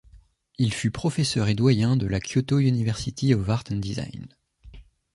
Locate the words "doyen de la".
1.53-2.19